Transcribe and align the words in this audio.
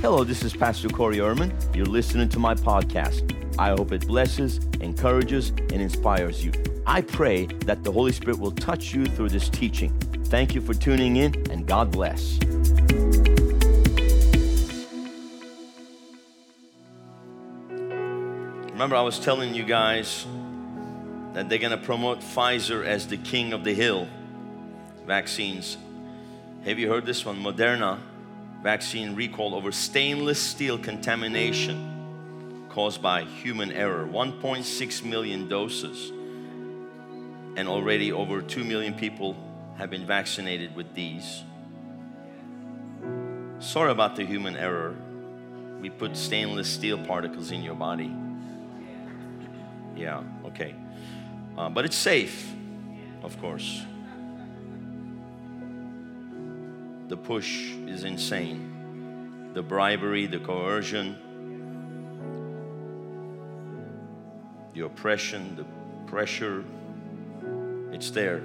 Hello, 0.00 0.22
this 0.22 0.44
is 0.44 0.54
Pastor 0.54 0.88
Corey 0.88 1.16
Ehrman. 1.16 1.52
You're 1.74 1.84
listening 1.84 2.28
to 2.28 2.38
my 2.38 2.54
podcast. 2.54 3.34
I 3.58 3.70
hope 3.70 3.90
it 3.90 4.06
blesses, 4.06 4.60
encourages, 4.80 5.48
and 5.48 5.72
inspires 5.72 6.44
you. 6.44 6.52
I 6.86 7.00
pray 7.00 7.46
that 7.66 7.82
the 7.82 7.90
Holy 7.90 8.12
Spirit 8.12 8.38
will 8.38 8.52
touch 8.52 8.94
you 8.94 9.06
through 9.06 9.30
this 9.30 9.48
teaching. 9.48 9.92
Thank 10.26 10.54
you 10.54 10.60
for 10.60 10.72
tuning 10.72 11.16
in, 11.16 11.34
and 11.50 11.66
God 11.66 11.90
bless. 11.90 12.38
Remember, 18.70 18.94
I 18.94 19.02
was 19.02 19.18
telling 19.18 19.52
you 19.52 19.64
guys 19.64 20.26
that 21.32 21.48
they're 21.48 21.58
going 21.58 21.72
to 21.72 21.84
promote 21.84 22.20
Pfizer 22.20 22.86
as 22.86 23.08
the 23.08 23.16
king 23.16 23.52
of 23.52 23.64
the 23.64 23.74
hill 23.74 24.06
vaccines. 25.08 25.76
Have 26.64 26.78
you 26.78 26.88
heard 26.88 27.04
this 27.04 27.26
one? 27.26 27.42
Moderna 27.42 27.98
vaccine 28.62 29.14
recall 29.14 29.54
over 29.54 29.72
stainless 29.72 30.40
steel 30.40 30.78
contamination 30.78 32.66
caused 32.68 33.00
by 33.00 33.24
human 33.24 33.72
error. 33.72 34.06
1.6 34.06 35.04
million 35.04 35.48
doses, 35.48 36.10
and 37.56 37.68
already 37.68 38.12
over 38.12 38.42
2 38.42 38.64
million 38.64 38.94
people 38.94 39.36
have 39.76 39.90
been 39.90 40.06
vaccinated 40.06 40.74
with 40.74 40.94
these. 40.94 41.42
Sorry 43.60 43.90
about 43.90 44.16
the 44.16 44.24
human 44.24 44.56
error. 44.56 44.94
We 45.80 45.90
put 45.90 46.16
stainless 46.16 46.68
steel 46.68 46.98
particles 46.98 47.50
in 47.50 47.62
your 47.62 47.74
body. 47.74 48.14
Yeah, 49.96 50.22
okay. 50.46 50.74
Uh, 51.56 51.68
but 51.68 51.84
it's 51.84 51.96
safe, 51.96 52.52
of 53.22 53.40
course. 53.40 53.84
The 57.08 57.16
push 57.16 57.72
is 57.86 58.04
insane. 58.04 59.50
The 59.54 59.62
bribery, 59.62 60.26
the 60.26 60.38
coercion, 60.38 61.16
the 64.74 64.84
oppression, 64.84 65.56
the 65.56 65.64
pressure, 66.08 66.64
it's 67.92 68.10
there. 68.10 68.42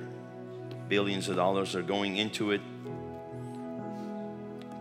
Billions 0.90 1.30
of 1.30 1.36
dollars 1.36 1.76
are 1.76 1.82
going 1.82 2.18
into 2.18 2.52
it 2.52 2.62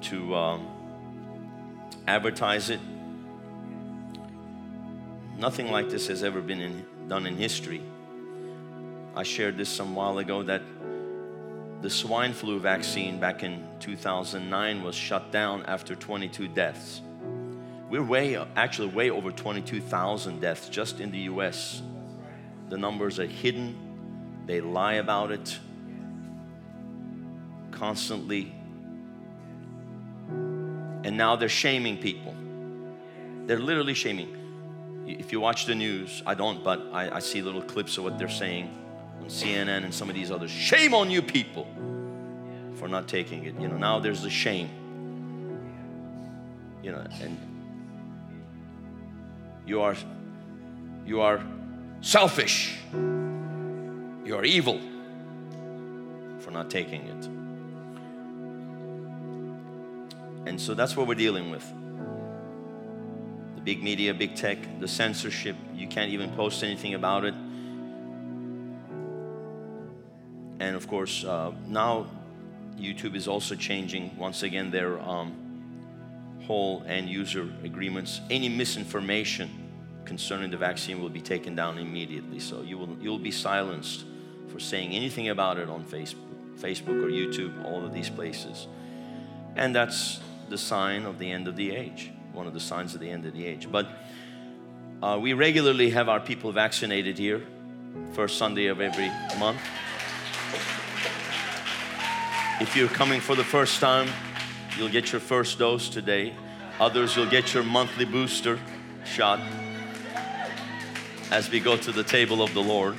to 0.03 0.35
um, 0.35 0.67
advertise 2.07 2.71
it 2.71 2.81
Nothing 5.43 5.73
like 5.73 5.91
this 5.91 6.07
has 6.07 6.23
ever 6.23 6.41
been 6.41 6.61
in, 6.61 6.87
done 7.09 7.27
in 7.27 7.37
history. 7.37 7.83
I 9.17 9.25
shared 9.25 9.57
this 9.57 9.69
some 9.69 9.93
while 9.93 10.19
ago 10.19 10.45
that 10.45 10.63
the 11.83 11.91
swine 11.91 12.33
flu 12.33 12.59
vaccine 12.61 13.19
back 13.19 13.43
in 13.43 13.67
2009 13.81 14.83
was 14.83 14.95
shut 14.95 15.31
down 15.33 15.65
after 15.67 15.95
22 15.95 16.49
deaths. 16.49 17.03
We're 17.91 18.05
way, 18.05 18.37
actually, 18.57 18.89
way 18.89 19.11
over 19.11 19.31
22,000 19.31 20.41
deaths 20.41 20.69
just 20.69 21.01
in 21.01 21.11
the 21.11 21.19
US. 21.19 21.83
The 22.69 22.79
numbers 22.79 23.19
are 23.19 23.27
hidden, 23.27 23.77
they 24.47 24.61
lie 24.61 24.95
about 24.95 25.33
it 25.33 25.59
constantly. 27.73 28.55
And 31.05 31.17
now 31.17 31.37
they're 31.37 31.49
shaming 31.49 31.99
people. 31.99 32.35
They're 33.47 33.59
literally 33.59 33.95
shaming 33.95 34.39
if 35.07 35.33
you 35.33 35.41
watch 35.41 35.67
the 35.67 35.75
news, 35.75 36.23
I 36.27 36.35
don't, 36.35 36.63
but 36.63 36.81
I, 36.93 37.17
I, 37.17 37.19
see 37.19 37.43
little 37.43 37.63
clips 37.63 37.99
of 37.99 38.05
what 38.05 38.19
they're 38.19 38.29
saying 38.29 38.71
on 39.23 39.29
CNN 39.29 39.85
and 39.85 39.95
some 39.95 40.09
of 40.09 40.15
these 40.15 40.31
others. 40.31 40.51
Shame 40.51 40.95
on 40.95 41.11
you 41.11 41.23
people 41.23 41.67
for 42.75 42.89
not 42.89 43.09
taking 43.09 43.45
it. 43.45 43.55
You 43.61 43.69
know, 43.69 43.77
now 43.77 44.01
there's 44.01 44.23
the 44.23 44.31
shame. 44.31 44.69
You 46.83 46.93
know, 46.93 47.07
and 47.21 47.39
you 49.67 49.81
are 49.81 49.97
you 51.07 51.21
are 51.21 51.43
selfish. 52.01 52.77
You 52.93 54.37
are 54.37 54.45
evil 54.45 54.81
for 56.41 56.51
not 56.51 56.71
taking 56.71 57.07
it. 57.07 57.29
And 60.49 60.61
so 60.61 60.75
that's 60.75 60.97
what 60.97 61.07
we're 61.07 61.15
dealing 61.15 61.51
with 61.51 61.65
The 63.55 63.61
big 63.61 63.83
media, 63.83 64.13
big 64.13 64.35
tech, 64.35 64.59
the 64.81 64.89
censorship. 64.89 65.57
You 65.75 65.87
can't 65.87 66.11
even 66.11 66.31
post 66.33 66.65
anything 66.65 66.95
about 66.95 67.25
it. 67.25 67.35
And 70.63 70.77
of 70.77 70.87
course, 70.87 71.25
uh, 71.25 71.51
now 71.67 72.07
YouTube 72.79 73.17
is 73.17 73.27
also 73.27 73.57
changing 73.57 74.17
once 74.17 74.45
again 74.45 74.71
their 74.71 75.01
um, 75.01 75.35
whole 76.47 76.85
end 76.87 77.09
user 77.09 77.49
agreements. 77.65 78.21
Any 78.31 78.49
misinformation 78.49 79.51
concerning 80.05 80.53
the 80.53 80.57
vaccine 80.57 81.03
will 81.03 81.09
be 81.09 81.21
taken 81.21 81.57
down 81.57 81.79
immediately. 81.79 82.39
So 82.39 82.63
you 82.63 82.79
will 82.79 82.97
you'll 83.01 83.19
be 83.19 83.33
silenced 83.33 84.05
for 84.53 84.61
saying 84.61 84.93
anything 84.93 85.31
about 85.31 85.59
it 85.59 85.69
on 85.69 85.83
Facebook, 85.85 86.31
Facebook 86.61 87.03
or 87.03 87.11
YouTube, 87.11 87.65
all 87.65 87.85
of 87.85 87.93
these 87.93 88.09
places. 88.09 88.69
And 89.57 89.75
that's 89.75 90.21
the 90.49 90.59
sign 90.59 91.07
of 91.07 91.19
the 91.19 91.29
end 91.29 91.49
of 91.49 91.57
the 91.57 91.75
age 91.75 92.13
one 92.33 92.47
of 92.47 92.55
the 92.55 92.61
signs 92.61 92.95
of 92.95 93.01
the 93.01 93.11
end 93.11 93.27
of 93.27 93.35
the 93.35 93.45
age. 93.45 93.71
But 93.71 93.87
uh, 95.03 95.19
we 95.21 95.35
regularly 95.35 95.91
have 95.91 96.09
our 96.09 96.21
people 96.21 96.51
vaccinated 96.51 97.19
here, 97.19 97.43
first 98.15 98.39
Sunday 98.39 98.69
of 98.69 98.81
every 98.81 99.11
month. 99.39 99.61
If 102.63 102.77
you're 102.77 102.89
coming 102.89 103.21
for 103.21 103.35
the 103.35 103.45
first 103.45 103.81
time, 103.81 104.09
you'll 104.79 104.89
get 104.89 105.13
your 105.13 105.21
first 105.21 105.59
dose 105.59 105.89
today. 105.89 106.35
Others, 106.81 107.17
you'll 107.17 107.31
get 107.31 107.53
your 107.53 107.63
monthly 107.63 108.05
booster 108.05 108.59
shot 109.05 109.41
as 111.31 111.51
we 111.51 111.61
go 111.61 111.77
to 111.77 111.93
the 111.93 112.05
table 112.05 112.43
of 112.43 112.55
the 112.55 112.63
Lord. 112.63 112.97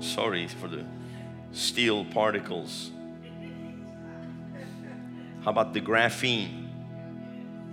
Sorry 0.00 0.48
for 0.48 0.68
the 0.68 0.84
steel 1.52 2.04
particles 2.06 2.90
how 5.48 5.52
about 5.52 5.72
the 5.72 5.80
graphene? 5.80 6.68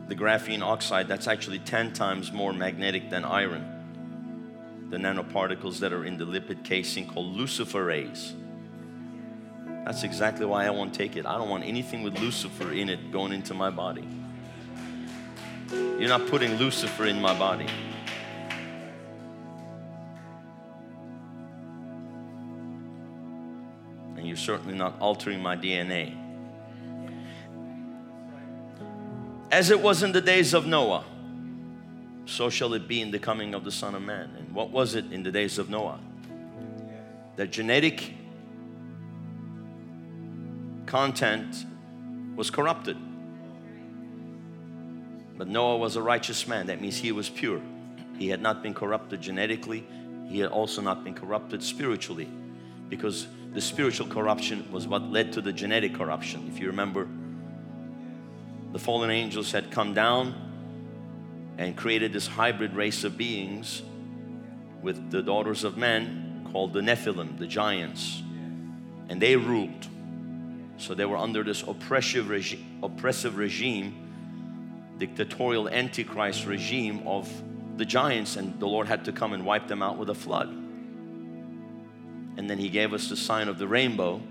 The 0.08 0.16
graphene 0.16 0.62
oxide, 0.62 1.10
that's 1.10 1.28
actually 1.28 1.60
10 1.60 1.92
times 1.92 2.32
more 2.32 2.54
magnetic 2.54 3.10
than 3.10 3.26
iron. 3.26 3.75
The 4.90 4.98
nanoparticles 4.98 5.80
that 5.80 5.92
are 5.94 6.06
in 6.06 6.18
the 6.18 6.26
lipid 6.26 6.64
casing 6.64 7.08
called 7.08 7.36
luciferase. 7.36 8.34
That's 9.86 10.04
exactly 10.04 10.48
why 10.48 10.66
I 10.66 10.72
won't 10.72 10.96
take 10.96 11.16
it. 11.16 11.28
I 11.28 11.38
don't 11.38 11.48
want 11.48 11.64
anything 11.64 12.02
with 12.02 12.18
Lucifer 12.18 12.72
in 12.72 12.90
it 12.90 13.12
going 13.12 13.32
into 13.32 13.54
my 13.54 13.70
body. 13.70 14.08
You're 15.72 16.10
not 16.10 16.28
putting 16.28 16.56
Lucifer 16.56 17.06
in 17.06 17.22
my 17.22 17.38
body. 17.38 17.68
And 24.18 24.28
you're 24.28 24.36
certainly 24.36 24.76
not 24.76 25.00
altering 25.00 25.40
my 25.40 25.56
DNA. 25.56 26.18
As 29.52 29.70
it 29.70 29.80
was 29.80 30.02
in 30.02 30.14
the 30.14 30.22
days 30.22 30.56
of 30.56 30.66
Noah, 30.66 31.06
so 32.26 32.50
shall 32.50 32.74
it 32.74 32.88
be 32.88 33.02
in 33.02 33.12
the 33.12 33.20
coming 33.20 33.54
of 33.54 33.64
the 33.64 33.72
Son 33.72 33.96
of 33.96 34.02
Man. 34.02 34.36
And 34.38 34.54
what 34.54 34.72
was 34.72 34.96
it 34.96 35.12
in 35.12 35.24
the 35.24 35.32
days 35.32 35.58
of 35.58 35.70
Noah? 35.70 36.00
The 37.36 37.46
genetic 37.48 38.14
content 40.86 41.66
was 42.36 42.50
corrupted. 42.50 42.98
But 45.38 45.48
Noah 45.48 45.78
was 45.78 45.96
a 45.96 46.02
righteous 46.02 46.48
man. 46.48 46.68
That 46.68 46.82
means 46.82 46.98
he 46.98 47.12
was 47.12 47.30
pure. 47.30 47.62
He 48.18 48.30
had 48.30 48.42
not 48.42 48.64
been 48.64 48.74
corrupted 48.74 49.22
genetically, 49.22 49.86
he 50.28 50.40
had 50.40 50.50
also 50.50 50.82
not 50.82 51.04
been 51.04 51.14
corrupted 51.14 51.62
spiritually. 51.62 52.30
Because 52.90 53.28
the 53.54 53.62
spiritual 53.62 54.08
corruption 54.08 54.72
was 54.72 54.88
what 54.88 55.04
led 55.04 55.34
to 55.34 55.42
the 55.42 55.52
genetic 55.52 55.94
corruption. 55.94 56.50
If 56.52 56.60
you 56.60 56.68
remember, 56.68 57.08
the 58.72 58.80
fallen 58.80 59.10
angels 59.10 59.52
had 59.52 59.72
come 59.72 59.94
down 59.94 60.45
and 61.58 61.76
created 61.76 62.14
this 62.14 62.28
hybrid 62.28 62.76
race 62.76 63.04
of 63.04 63.18
beings 63.18 63.82
with 64.82 65.12
the 65.12 65.22
daughters 65.22 65.64
of 65.64 65.78
men 65.78 66.48
called 66.52 66.74
the 66.74 66.82
Nephilim, 66.82 67.38
the 67.38 67.48
giants. 67.48 68.22
And 69.10 69.22
they 69.22 69.36
ruled. 69.36 69.88
So 70.78 70.94
they 70.94 71.06
were 71.06 71.18
under 71.18 71.44
this 71.44 71.64
oppressive, 71.64 72.30
regi- 72.30 72.66
oppressive 72.84 73.38
regime, 73.38 74.94
dictatorial 74.98 75.70
antichrist 75.70 76.46
regime 76.46 77.08
of 77.08 77.32
the 77.78 77.86
giants, 77.86 78.36
and 78.36 78.60
the 78.60 78.68
Lord 78.68 78.88
had 78.88 79.06
to 79.06 79.12
come 79.12 79.34
and 79.34 79.46
wipe 79.46 79.68
them 79.68 79.82
out 79.82 79.98
with 79.98 80.10
a 80.10 80.16
flood. 80.16 80.50
And 82.38 82.50
then 82.50 82.58
He 82.58 82.70
gave 82.70 82.94
us 82.94 83.10
the 83.10 83.18
sign 83.18 83.48
of 83.48 83.58
the 83.58 83.68
rainbow 83.68 84.22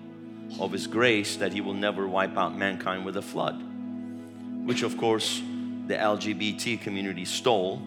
of 0.61 0.73
His 0.73 0.87
grace 0.87 1.37
that 1.37 1.53
He 1.53 1.61
will 1.61 1.75
never 1.75 2.07
wipe 2.07 2.37
out 2.37 2.57
mankind 2.57 3.05
with 3.05 3.17
a 3.17 3.23
flood 3.23 3.63
which 4.65 4.83
of 4.83 4.97
course 4.97 5.43
the 5.87 5.95
LGBT 5.95 6.81
community 6.81 7.25
stole. 7.25 7.83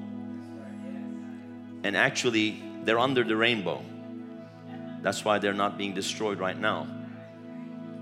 And 1.84 1.96
actually, 1.96 2.62
they're 2.84 3.00
under 3.00 3.24
the 3.24 3.36
rainbow. 3.36 3.84
That's 5.02 5.24
why 5.24 5.40
they're 5.40 5.54
not 5.54 5.78
being 5.78 5.94
destroyed 5.94 6.40
right 6.40 6.60
now. 6.60 6.88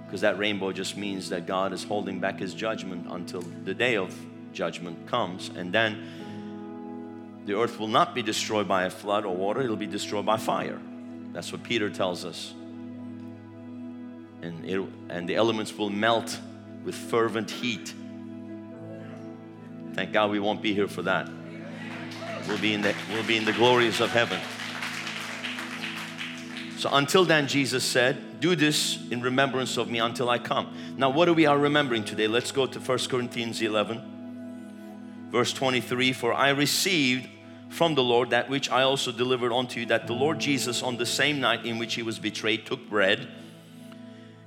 because 0.05 0.21
that 0.21 0.37
rainbow 0.37 0.71
just 0.71 0.95
means 0.97 1.29
that 1.29 1.45
God 1.45 1.73
is 1.73 1.83
holding 1.83 2.19
back 2.19 2.39
his 2.39 2.53
judgment 2.53 3.07
until 3.09 3.41
the 3.41 3.73
day 3.73 3.97
of 3.97 4.15
judgment 4.53 5.07
comes 5.07 5.49
and 5.49 5.73
then 5.73 6.05
the 7.45 7.53
earth 7.53 7.79
will 7.79 7.87
not 7.87 8.15
be 8.15 8.23
destroyed 8.23 8.67
by 8.67 8.85
a 8.85 8.89
flood 8.89 9.25
or 9.25 9.35
water 9.35 9.61
it'll 9.61 9.75
be 9.75 9.85
destroyed 9.87 10.25
by 10.25 10.37
fire 10.37 10.79
that's 11.33 11.51
what 11.51 11.61
Peter 11.63 11.89
tells 11.89 12.23
us 12.23 12.53
and, 14.41 14.63
it, 14.65 14.81
and 15.09 15.27
the 15.27 15.35
elements 15.35 15.77
will 15.77 15.89
melt 15.89 16.39
with 16.85 16.95
fervent 16.95 17.51
heat 17.51 17.93
thank 19.95 20.11
God 20.11 20.29
we 20.29 20.39
won't 20.39 20.61
be 20.61 20.73
here 20.73 20.87
for 20.87 21.01
that. 21.03 21.29
We'll 22.47 22.59
be 22.59 22.73
in 22.73 22.81
the, 22.81 22.93
we'll 23.11 23.23
be 23.23 23.37
in 23.37 23.45
the 23.45 23.53
glories 23.53 23.99
of 24.01 24.11
heaven. 24.11 24.39
So 26.77 26.89
until 26.91 27.25
then 27.25 27.47
Jesus 27.47 27.83
said 27.83 28.39
do 28.39 28.55
this 28.55 28.99
in 29.09 29.21
remembrance 29.21 29.77
of 29.77 29.89
me 29.89 29.99
until 29.99 30.29
I 30.29 30.37
come. 30.37 30.75
Now 30.97 31.09
what 31.09 31.27
are 31.27 31.33
we 31.33 31.45
are 31.47 31.57
remembering 31.57 32.03
today? 32.03 32.27
Let's 32.27 32.51
go 32.51 32.67
to 32.67 32.79
1 32.79 32.99
Corinthians 33.09 33.61
11 33.61 34.11
verse 35.31 35.51
23 35.53 36.13
For 36.13 36.33
I 36.33 36.49
received 36.49 37.27
from 37.69 37.95
the 37.95 38.03
Lord 38.03 38.29
that 38.29 38.49
which 38.49 38.69
I 38.69 38.83
also 38.83 39.11
delivered 39.11 39.51
unto 39.51 39.81
you, 39.81 39.85
that 39.87 40.07
the 40.07 40.13
Lord 40.13 40.39
Jesus, 40.39 40.81
on 40.81 40.97
the 40.97 41.05
same 41.05 41.41
night 41.41 41.65
in 41.65 41.77
which 41.77 41.95
he 41.95 42.03
was 42.03 42.19
betrayed, 42.19 42.65
took 42.65 42.89
bread. 42.89 43.27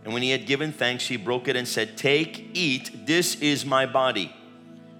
And 0.04 0.14
when 0.14 0.22
he 0.22 0.30
had 0.30 0.46
given 0.46 0.72
thanks, 0.72 1.06
he 1.06 1.18
broke 1.18 1.48
it 1.48 1.56
and 1.56 1.68
said, 1.68 1.98
Take, 1.98 2.50
eat, 2.54 3.06
this 3.06 3.34
is 3.40 3.66
my 3.66 3.84
body, 3.84 4.34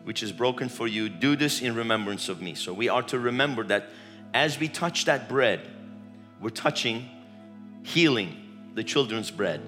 which 0.09 0.23
is 0.23 0.33
broken 0.33 0.71
for 0.71 0.89
you. 0.89 1.11
Do 1.11 1.37
this 1.37 1.61
in 1.61 1.75
remembrance 1.75 2.31
of 2.31 2.41
me. 2.41 2.55
So 2.55 2.73
we 2.73 2.89
are 2.89 3.03
to 3.03 3.19
remember 3.19 3.63
that 3.65 3.91
as 4.33 4.59
we 4.59 4.67
touch 4.67 5.05
that 5.05 5.29
bread, 5.29 5.61
we're 6.41 6.49
touching 6.49 7.11
healing, 7.83 8.35
the 8.75 8.83
children's 8.83 9.31
bread. 9.31 9.61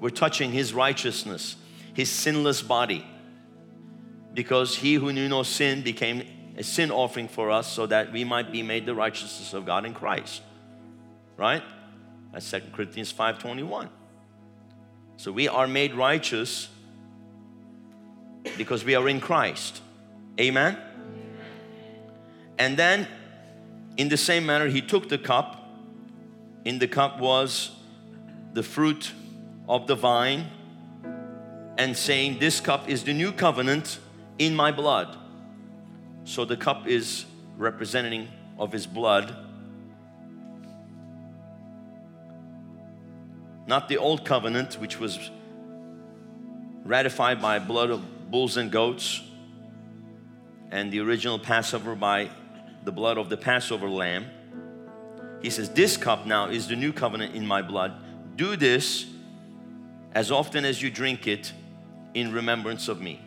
We're 0.00 0.08
touching 0.08 0.52
his 0.52 0.72
righteousness, 0.72 1.56
his 1.92 2.10
sinless 2.10 2.62
body 2.62 3.04
because 4.32 4.74
he 4.74 4.94
who 4.94 5.12
knew 5.12 5.28
no 5.28 5.42
sin 5.42 5.82
became 5.82 6.22
a 6.56 6.62
sin 6.62 6.90
offering 6.90 7.28
for 7.28 7.50
us 7.50 7.70
so 7.70 7.84
that 7.84 8.14
we 8.14 8.24
might 8.24 8.50
be 8.50 8.62
made 8.62 8.86
the 8.86 8.94
righteousness 8.94 9.52
of 9.52 9.66
God 9.66 9.84
in 9.84 9.92
Christ. 9.92 10.40
Right? 11.36 11.62
That's 12.32 12.50
2 12.50 12.72
Corinthians 12.72 13.12
5:21. 13.12 13.90
So 15.18 15.30
we 15.30 15.46
are 15.46 15.66
made 15.66 15.94
righteous 15.94 16.70
because 18.56 18.84
we 18.84 18.94
are 18.94 19.08
in 19.08 19.20
Christ. 19.20 19.82
Amen. 20.40 20.78
And 22.58 22.76
then 22.76 23.06
in 23.96 24.08
the 24.08 24.16
same 24.16 24.46
manner 24.46 24.68
he 24.68 24.80
took 24.80 25.08
the 25.08 25.18
cup. 25.18 25.62
In 26.64 26.78
the 26.78 26.88
cup 26.88 27.20
was 27.20 27.70
the 28.52 28.62
fruit 28.62 29.12
of 29.68 29.86
the 29.86 29.94
vine 29.94 30.46
and 31.78 31.96
saying 31.96 32.38
this 32.38 32.60
cup 32.60 32.88
is 32.88 33.04
the 33.04 33.12
new 33.12 33.32
covenant 33.32 33.98
in 34.38 34.54
my 34.54 34.72
blood. 34.72 35.16
So 36.24 36.44
the 36.44 36.56
cup 36.56 36.86
is 36.86 37.26
representing 37.56 38.28
of 38.58 38.72
his 38.72 38.86
blood. 38.86 39.36
Not 43.66 43.88
the 43.88 43.98
old 43.98 44.24
covenant, 44.24 44.74
which 44.74 44.98
was 44.98 45.30
ratified 46.84 47.42
by 47.42 47.58
blood 47.58 47.90
of 47.90 48.02
bulls 48.36 48.58
and 48.58 48.70
goats, 48.70 49.22
and 50.70 50.92
the 50.92 51.00
original 51.00 51.38
Passover 51.38 51.94
by 51.94 52.28
the 52.84 52.92
blood 52.92 53.16
of 53.16 53.30
the 53.30 53.36
Passover 53.38 53.88
lamb. 53.88 54.26
He 55.40 55.48
says, 55.48 55.70
This 55.70 55.96
cup 55.96 56.26
now 56.26 56.50
is 56.50 56.68
the 56.68 56.76
new 56.76 56.92
covenant 56.92 57.34
in 57.34 57.46
my 57.46 57.62
blood. 57.62 57.94
Do 58.36 58.54
this 58.56 59.06
as 60.12 60.30
often 60.30 60.66
as 60.66 60.82
you 60.82 60.90
drink 60.90 61.26
it 61.26 61.54
in 62.12 62.30
remembrance 62.30 62.88
of 62.88 63.00
me. 63.00 63.22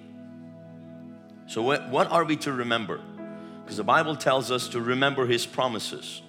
So, 1.47 1.63
what, 1.63 1.89
what 1.89 2.11
are 2.11 2.23
we 2.23 2.35
to 2.45 2.53
remember? 2.53 3.01
Because 3.63 3.77
the 3.77 3.83
Bible 3.83 4.15
tells 4.15 4.51
us 4.51 4.67
to 4.67 4.79
remember 4.79 5.25
His 5.25 5.43
promises. 5.43 6.21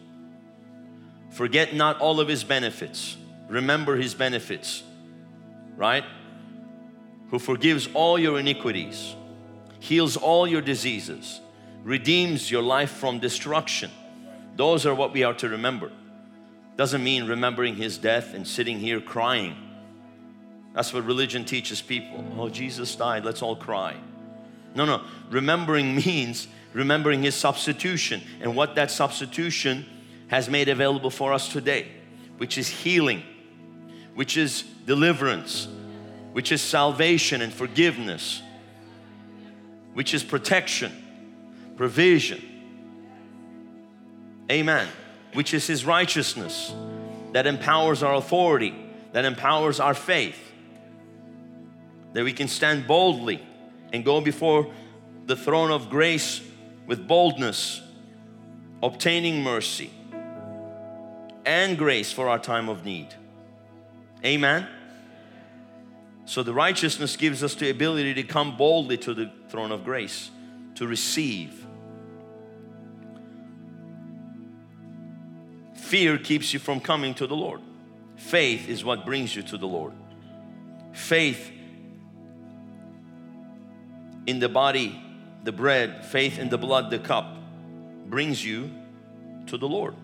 Forget 1.28 1.74
not 1.74 2.00
all 2.00 2.18
of 2.18 2.28
His 2.28 2.44
benefits, 2.44 3.18
remember 3.46 3.96
His 3.96 4.14
benefits, 4.14 4.82
right? 5.76 6.04
Who 7.30 7.38
forgives 7.38 7.88
all 7.94 8.18
your 8.18 8.38
iniquities, 8.38 9.14
heals 9.78 10.16
all 10.16 10.46
your 10.46 10.60
diseases, 10.60 11.40
redeems 11.84 12.50
your 12.50 12.62
life 12.62 12.90
from 12.90 13.18
destruction. 13.18 13.90
Those 14.56 14.84
are 14.84 14.94
what 14.94 15.12
we 15.12 15.22
are 15.22 15.34
to 15.34 15.48
remember. 15.48 15.90
Doesn't 16.76 17.02
mean 17.02 17.26
remembering 17.26 17.76
His 17.76 17.98
death 17.98 18.34
and 18.34 18.46
sitting 18.46 18.78
here 18.78 19.00
crying. 19.00 19.56
That's 20.74 20.92
what 20.92 21.04
religion 21.04 21.44
teaches 21.44 21.80
people. 21.80 22.24
Oh, 22.38 22.48
Jesus 22.48 22.94
died, 22.94 23.24
let's 23.24 23.42
all 23.42 23.56
cry. 23.56 23.96
No, 24.74 24.84
no. 24.84 25.02
Remembering 25.30 25.96
means 26.06 26.48
remembering 26.72 27.22
His 27.22 27.34
substitution 27.34 28.22
and 28.40 28.56
what 28.56 28.74
that 28.76 28.90
substitution 28.90 29.86
has 30.28 30.48
made 30.48 30.68
available 30.68 31.10
for 31.10 31.32
us 31.32 31.48
today, 31.48 31.88
which 32.38 32.56
is 32.56 32.68
healing, 32.68 33.22
which 34.14 34.36
is 34.36 34.62
deliverance, 34.86 35.66
which 36.32 36.52
is 36.52 36.60
salvation 36.60 37.42
and 37.42 37.52
forgiveness, 37.52 38.42
which 39.94 40.14
is 40.14 40.22
protection, 40.22 40.92
provision. 41.76 42.42
Amen. 44.50 44.88
Which 45.34 45.54
is 45.54 45.66
His 45.66 45.84
righteousness 45.84 46.72
that 47.32 47.46
empowers 47.46 48.02
our 48.02 48.14
authority, 48.14 48.74
that 49.12 49.24
empowers 49.24 49.80
our 49.80 49.94
faith, 49.94 50.38
that 52.12 52.24
we 52.24 52.32
can 52.32 52.48
stand 52.48 52.86
boldly 52.86 53.44
and 53.92 54.04
go 54.04 54.20
before 54.20 54.72
the 55.26 55.36
throne 55.36 55.70
of 55.70 55.90
grace 55.90 56.40
with 56.86 57.06
boldness, 57.06 57.80
obtaining 58.82 59.42
mercy 59.42 59.90
and 61.44 61.78
grace 61.78 62.12
for 62.12 62.28
our 62.28 62.38
time 62.38 62.68
of 62.68 62.84
need. 62.84 63.08
Amen. 64.24 64.66
So 66.30 66.44
the 66.44 66.54
righteousness 66.54 67.16
gives 67.16 67.42
us 67.42 67.56
the 67.56 67.70
ability 67.70 68.14
to 68.14 68.22
come 68.22 68.56
boldly 68.56 68.96
to 68.98 69.14
the 69.14 69.32
throne 69.48 69.72
of 69.72 69.82
grace 69.82 70.30
to 70.76 70.86
receive. 70.86 71.66
Fear 75.74 76.18
keeps 76.18 76.52
you 76.52 76.60
from 76.60 76.78
coming 76.78 77.14
to 77.14 77.26
the 77.26 77.34
Lord. 77.34 77.60
Faith 78.14 78.68
is 78.68 78.84
what 78.84 79.04
brings 79.04 79.34
you 79.34 79.42
to 79.42 79.58
the 79.58 79.66
Lord. 79.66 79.92
Faith 80.92 81.50
in 84.28 84.38
the 84.38 84.48
body, 84.48 85.02
the 85.42 85.50
bread, 85.50 86.06
faith 86.06 86.38
in 86.38 86.48
the 86.48 86.58
blood, 86.58 86.92
the 86.92 87.00
cup, 87.00 87.38
brings 88.06 88.44
you 88.44 88.70
to 89.48 89.58
the 89.58 89.66
Lord. 89.66 89.96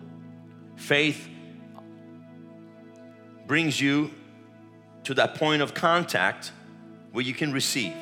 Faith 0.75 1.29
brings 3.47 3.79
you 3.79 4.11
to 5.07 5.13
that 5.13 5.35
point 5.35 5.61
of 5.61 5.73
contact 5.73 6.51
where 7.13 7.23
you 7.23 7.33
can 7.33 7.53
receive. 7.53 7.93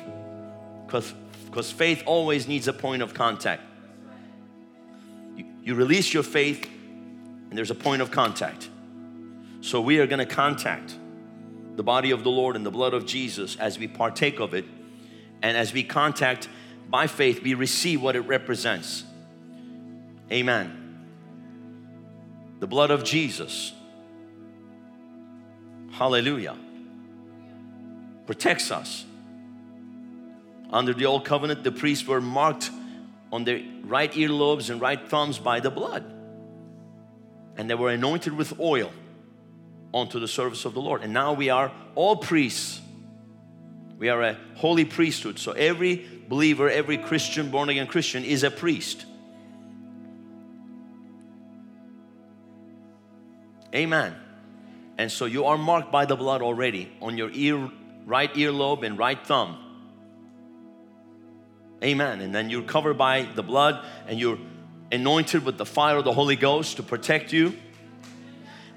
Because 0.86 1.70
faith 1.70 2.02
always 2.04 2.48
needs 2.48 2.66
a 2.66 2.72
point 2.72 3.00
of 3.00 3.14
contact. 3.14 3.62
You, 5.36 5.44
you 5.62 5.74
release 5.76 6.12
your 6.12 6.24
faith 6.24 6.68
and 7.48 7.56
there's 7.56 7.70
a 7.70 7.76
point 7.76 8.02
of 8.02 8.10
contact. 8.10 8.68
So 9.60 9.80
we 9.80 10.00
are 10.00 10.08
going 10.08 10.18
to 10.18 10.26
contact 10.26 10.96
the 11.76 11.84
body 11.84 12.10
of 12.10 12.24
the 12.24 12.30
Lord 12.30 12.56
and 12.56 12.66
the 12.66 12.72
blood 12.72 12.92
of 12.92 13.06
Jesus 13.06 13.54
as 13.54 13.78
we 13.78 13.86
partake 13.86 14.40
of 14.40 14.52
it 14.52 14.64
and 15.42 15.56
as 15.56 15.72
we 15.72 15.84
contact 15.84 16.48
by 16.90 17.06
faith, 17.06 17.40
we 17.40 17.54
receive 17.54 18.02
what 18.02 18.16
it 18.16 18.22
represents. 18.22 19.04
Amen. 20.32 21.06
The 22.58 22.66
blood 22.66 22.90
of 22.90 23.04
Jesus. 23.04 23.72
Hallelujah. 25.92 26.56
Protects 28.26 28.70
us. 28.70 29.04
Under 30.70 30.92
the 30.92 31.06
old 31.06 31.24
covenant, 31.24 31.64
the 31.64 31.72
priests 31.72 32.06
were 32.06 32.20
marked 32.20 32.70
on 33.32 33.44
their 33.44 33.62
right 33.84 34.12
earlobes 34.12 34.68
and 34.70 34.80
right 34.80 35.08
thumbs 35.08 35.38
by 35.38 35.60
the 35.60 35.70
blood. 35.70 36.04
And 37.56 37.70
they 37.70 37.74
were 37.74 37.90
anointed 37.90 38.32
with 38.32 38.58
oil 38.60 38.92
onto 39.94 40.20
the 40.20 40.28
service 40.28 40.64
of 40.64 40.74
the 40.74 40.80
Lord. 40.80 41.02
And 41.02 41.12
now 41.12 41.32
we 41.32 41.48
are 41.50 41.72
all 41.94 42.16
priests 42.16 42.80
we 43.98 44.10
are 44.10 44.22
a 44.22 44.36
holy 44.56 44.84
priesthood. 44.84 45.38
So 45.38 45.52
every 45.52 46.06
believer, 46.28 46.68
every 46.68 46.98
Christian, 46.98 47.50
born 47.50 47.68
again 47.68 47.86
Christian 47.86 48.24
is 48.24 48.42
a 48.42 48.50
priest. 48.50 49.06
Amen. 53.74 54.14
And 54.98 55.10
so 55.10 55.26
you 55.26 55.46
are 55.46 55.58
marked 55.58 55.92
by 55.92 56.06
the 56.06 56.16
blood 56.16 56.42
already 56.42 56.90
on 57.00 57.18
your 57.18 57.30
ear, 57.32 57.70
right 58.06 58.32
earlobe 58.34 58.82
and 58.86 58.96
right 58.96 59.18
thumb. 59.26 59.58
Amen. 61.84 62.22
And 62.22 62.34
then 62.34 62.48
you're 62.48 62.62
covered 62.62 62.96
by 62.96 63.28
the 63.34 63.42
blood 63.42 63.84
and 64.08 64.18
you're 64.18 64.38
anointed 64.90 65.44
with 65.44 65.58
the 65.58 65.66
fire 65.66 65.98
of 65.98 66.04
the 66.04 66.12
Holy 66.12 66.36
Ghost 66.36 66.76
to 66.76 66.82
protect 66.82 67.32
you. 67.32 67.54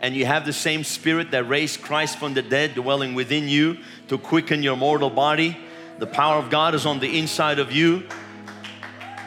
and 0.02 0.16
you 0.16 0.26
have 0.26 0.46
the 0.46 0.54
same 0.54 0.84
spirit 0.84 1.32
that 1.32 1.48
raised 1.48 1.82
Christ 1.82 2.18
from 2.18 2.34
the 2.34 2.42
dead 2.42 2.76
dwelling 2.76 3.16
within 3.16 3.48
you 3.48 3.78
to 4.08 4.18
quicken 4.18 4.64
your 4.64 4.78
mortal 4.78 5.10
body, 5.10 5.58
the 6.00 6.08
power 6.08 6.38
of 6.38 6.50
God 6.50 6.74
is 6.74 6.86
on 6.86 7.00
the 7.00 7.20
inside 7.20 7.60
of 7.60 7.72
you. 7.72 8.08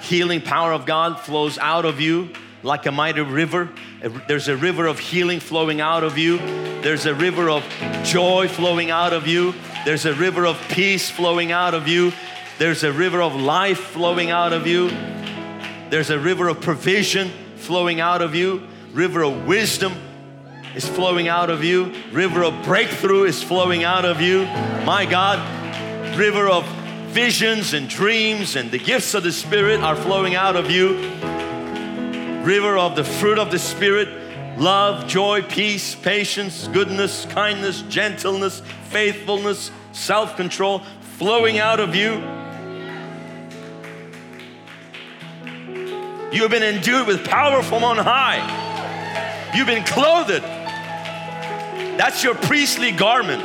Healing 0.01 0.41
power 0.41 0.73
of 0.73 0.87
God 0.87 1.21
flows 1.21 1.59
out 1.59 1.85
of 1.85 2.01
you 2.01 2.33
like 2.63 2.87
a 2.87 2.93
mighty 2.93 3.21
river. 3.21 3.71
There's 4.27 4.49
a 4.49 4.57
river 4.57 4.87
of 4.87 4.99
healing 4.99 5.41
flowing 5.41 5.81
out 5.81 6.03
of 6.03 6.17
you. 6.17 6.39
There's 6.81 7.07
a 7.07 7.15
river 7.15 7.51
of 7.51 7.63
joy 8.03 8.49
flowing 8.49 8.91
out 8.91 9.13
of 9.13 9.27
you. 9.27 9.55
There's 9.85 10.07
a 10.07 10.15
river 10.15 10.47
of 10.47 10.61
peace 10.69 11.11
flowing 11.11 11.51
out 11.51 11.75
of 11.75 11.89
you. 11.89 12.13
There's 12.59 12.85
a 12.85 12.93
river 12.93 13.21
of 13.21 13.35
life 13.35 13.79
flowing 13.79 14.31
out 14.31 14.53
of 14.53 14.67
you. 14.67 14.91
There's 15.91 16.11
a 16.11 16.19
river 16.19 16.47
of 16.47 16.61
provision 16.61 17.31
flowing 17.57 17.99
out 17.99 18.23
of 18.23 18.35
you. 18.35 18.69
River 18.93 19.25
of 19.25 19.47
wisdom 19.47 19.93
is 20.77 20.89
flowing 20.89 21.27
out 21.27 21.51
of 21.51 21.65
you. 21.65 21.93
River 22.13 22.45
of 22.45 22.65
breakthrough 22.65 23.25
is 23.25 23.43
flowing 23.43 23.83
out 23.83 24.05
of 24.05 24.21
you. 24.21 24.45
My 24.85 25.05
God, 25.05 25.39
river 26.17 26.49
of 26.49 26.65
visions 27.09 27.75
and 27.75 27.89
dreams 27.89 28.55
and 28.55 28.71
the 28.71 28.79
gifts 28.79 29.15
of 29.15 29.25
the 29.25 29.33
Spirit 29.33 29.81
are 29.81 29.97
flowing 29.97 30.37
out 30.37 30.55
of 30.55 30.71
you. 30.71 30.97
River 32.45 32.79
of 32.79 32.95
the 32.95 33.05
fruit 33.05 33.39
of 33.39 33.51
the 33.51 33.59
Spirit 33.59 34.22
love, 34.63 35.09
joy, 35.09 35.43
peace, 35.43 35.97
patience, 35.97 36.69
goodness, 36.69 37.27
kindness, 37.27 37.83
gentleness, 37.83 38.63
faithfulness, 38.91 39.73
self 39.91 40.37
control 40.37 40.83
flowing 41.19 41.59
out 41.59 41.81
of 41.81 41.97
you. 41.97 42.13
You 46.33 46.43
have 46.43 46.51
been 46.51 46.63
endued 46.63 47.09
with 47.09 47.27
power 47.27 47.63
from 47.63 47.83
on 47.83 47.99
high. 47.99 49.51
You've 49.55 49.67
been 49.67 49.85
clothed. 49.85 50.43
That's 51.99 52.23
your 52.23 52.37
priestly 52.37 52.93
garment. 52.93 53.45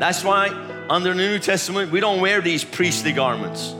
That's 0.00 0.24
why 0.24 0.48
under 0.88 1.10
the 1.10 1.14
New 1.14 1.38
Testament 1.38 1.92
we 1.92 2.00
don't 2.00 2.20
wear 2.20 2.40
these 2.40 2.64
priestly 2.64 3.12
garments. 3.12 3.74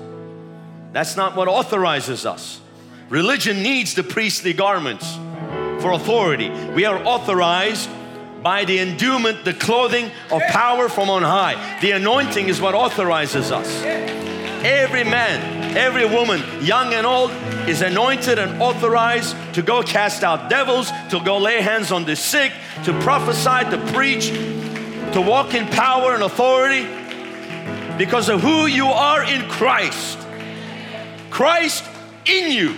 That's 0.92 1.16
not 1.16 1.34
what 1.36 1.48
authorizes 1.48 2.24
us. 2.26 2.60
Religion 3.08 3.62
needs 3.62 3.94
the 3.94 4.02
priestly 4.02 4.52
garments 4.52 5.16
for 5.80 5.92
authority. 5.92 6.50
We 6.74 6.86
are 6.86 6.98
authorized 7.04 7.88
by 8.42 8.64
the 8.64 8.80
endowment, 8.80 9.44
the 9.44 9.54
clothing 9.54 10.10
of 10.32 10.42
power 10.48 10.88
from 10.88 11.08
on 11.08 11.22
high. 11.22 11.78
The 11.80 11.92
anointing 11.92 12.48
is 12.48 12.60
what 12.60 12.74
authorizes 12.74 13.52
us. 13.52 13.82
Every 14.64 15.04
man, 15.04 15.76
every 15.76 16.04
woman, 16.04 16.42
young 16.64 16.94
and 16.94 17.06
old, 17.06 17.30
is 17.68 17.80
anointed 17.80 18.40
and 18.40 18.60
authorized 18.60 19.36
to 19.54 19.62
go 19.62 19.82
cast 19.84 20.24
out 20.24 20.50
devils, 20.50 20.90
to 21.10 21.20
go 21.24 21.38
lay 21.38 21.60
hands 21.60 21.92
on 21.92 22.04
the 22.04 22.16
sick, 22.16 22.52
to 22.84 22.92
prophesy, 23.02 23.70
to 23.70 23.92
preach, 23.92 24.30
to 25.12 25.22
walk 25.24 25.54
in 25.54 25.66
power 25.68 26.14
and 26.14 26.24
authority 26.24 26.86
because 27.96 28.28
of 28.28 28.40
who 28.40 28.66
you 28.66 28.86
are 28.86 29.22
in 29.22 29.48
Christ. 29.48 30.18
Christ 31.30 31.84
in 32.24 32.50
you. 32.50 32.76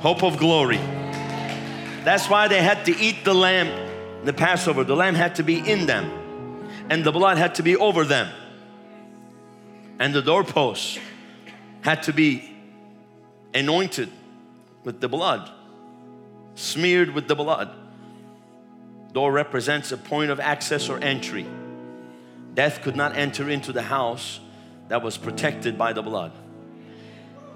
Hope 0.00 0.22
of 0.22 0.36
glory. 0.36 0.78
That's 2.04 2.28
why 2.28 2.48
they 2.48 2.62
had 2.62 2.84
to 2.86 2.96
eat 2.96 3.24
the 3.24 3.34
lamb, 3.34 4.24
the 4.24 4.32
Passover. 4.32 4.84
The 4.84 4.94
lamb 4.94 5.14
had 5.14 5.36
to 5.36 5.42
be 5.42 5.58
in 5.58 5.86
them, 5.86 6.10
and 6.90 7.04
the 7.04 7.12
blood 7.12 7.38
had 7.38 7.54
to 7.56 7.62
be 7.62 7.76
over 7.76 8.04
them. 8.04 8.28
And 9.98 10.14
the 10.14 10.20
doorposts 10.20 10.98
had 11.80 12.02
to 12.04 12.12
be 12.12 12.54
anointed 13.54 14.10
with 14.82 15.00
the 15.00 15.08
blood, 15.08 15.50
smeared 16.54 17.10
with 17.10 17.28
the 17.28 17.34
blood. 17.34 17.70
Door 19.12 19.32
represents 19.32 19.92
a 19.92 19.96
point 19.96 20.30
of 20.30 20.40
access 20.40 20.88
or 20.88 20.98
entry. 20.98 21.46
Death 22.52 22.82
could 22.82 22.96
not 22.96 23.16
enter 23.16 23.48
into 23.48 23.72
the 23.72 23.82
house 23.82 24.40
that 24.88 25.02
was 25.02 25.16
protected 25.16 25.78
by 25.78 25.92
the 25.92 26.02
blood. 26.02 26.32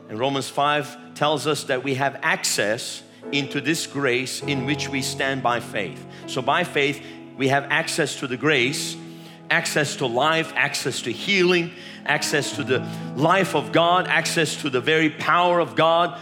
And 0.08 0.18
Romans 0.18 0.48
5 0.48 1.14
tells 1.14 1.46
us 1.46 1.64
that 1.64 1.84
we 1.84 1.94
have 1.94 2.18
access 2.22 3.02
into 3.32 3.60
this 3.60 3.86
grace 3.86 4.42
in 4.42 4.64
which 4.64 4.88
we 4.88 5.02
stand 5.02 5.42
by 5.42 5.60
faith. 5.60 6.04
So, 6.26 6.40
by 6.40 6.64
faith, 6.64 7.04
we 7.36 7.48
have 7.48 7.64
access 7.64 8.18
to 8.20 8.26
the 8.26 8.36
grace, 8.36 8.96
access 9.50 9.96
to 9.96 10.06
life, 10.06 10.52
access 10.56 11.02
to 11.02 11.12
healing, 11.12 11.72
access 12.06 12.56
to 12.56 12.64
the 12.64 12.86
life 13.16 13.54
of 13.54 13.70
God, 13.72 14.08
access 14.08 14.56
to 14.62 14.70
the 14.70 14.80
very 14.80 15.10
power 15.10 15.60
of 15.60 15.76
God. 15.76 16.18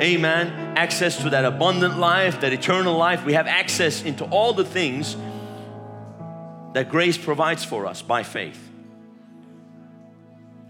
Amen. 0.00 0.76
Access 0.76 1.22
to 1.22 1.30
that 1.30 1.44
abundant 1.44 1.98
life, 1.98 2.40
that 2.40 2.52
eternal 2.52 2.96
life. 2.96 3.24
We 3.24 3.34
have 3.34 3.46
access 3.46 4.02
into 4.02 4.24
all 4.26 4.52
the 4.52 4.64
things 4.64 5.16
that 6.72 6.88
grace 6.88 7.18
provides 7.18 7.64
for 7.64 7.86
us 7.86 8.00
by 8.02 8.22
faith. 8.22 8.70